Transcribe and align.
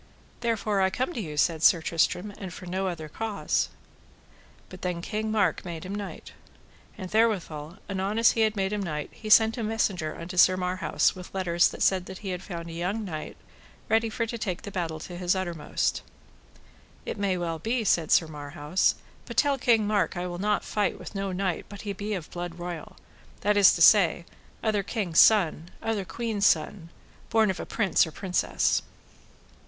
Therefore 0.39 0.81
I 0.81 0.89
come 0.89 1.13
to 1.13 1.21
you, 1.21 1.37
said 1.37 1.61
Sir 1.61 1.79
Tristram, 1.79 2.33
and 2.39 2.51
for 2.51 2.65
none 2.65 2.87
other 2.87 3.07
cause. 3.07 3.69
But 4.67 4.81
then 4.81 4.99
King 4.99 5.29
Mark 5.29 5.63
made 5.63 5.85
him 5.85 5.93
knight. 5.93 6.33
And 6.97 7.11
therewithal, 7.11 7.77
anon 7.87 8.17
as 8.17 8.31
he 8.31 8.41
had 8.41 8.55
made 8.55 8.73
him 8.73 8.81
knight, 8.81 9.11
he 9.13 9.29
sent 9.29 9.59
a 9.59 9.63
messenger 9.63 10.15
unto 10.17 10.37
Sir 10.37 10.57
Marhaus 10.57 11.13
with 11.13 11.31
letters 11.35 11.69
that 11.69 11.83
said 11.83 12.07
that 12.07 12.17
he 12.25 12.29
had 12.29 12.41
found 12.41 12.67
a 12.67 12.73
young 12.73 13.05
knight 13.05 13.37
ready 13.89 14.09
for 14.09 14.25
to 14.25 14.39
take 14.39 14.63
the 14.63 14.71
battle 14.71 14.99
to 15.01 15.15
the 15.19 15.39
uttermost. 15.39 16.01
It 17.05 17.19
may 17.19 17.37
well 17.37 17.59
be, 17.59 17.83
said 17.83 18.09
Sir 18.09 18.25
Marhaus; 18.25 18.95
but 19.27 19.37
tell 19.37 19.59
King 19.59 19.85
Mark 19.85 20.17
I 20.17 20.25
will 20.25 20.39
not 20.39 20.63
fight 20.65 20.97
with 20.97 21.13
no 21.13 21.31
knight 21.31 21.67
but 21.69 21.81
he 21.81 21.93
be 21.93 22.15
of 22.15 22.31
blood 22.31 22.57
royal, 22.57 22.97
that 23.41 23.55
is 23.55 23.75
to 23.75 23.83
say, 23.83 24.25
other 24.63 24.81
king's 24.81 25.19
son, 25.19 25.69
other 25.79 26.05
queen's 26.05 26.47
son, 26.47 26.89
born 27.29 27.51
of 27.51 27.59
a 27.59 27.67
prince 27.67 28.07
or 28.07 28.11
princess. 28.11 28.81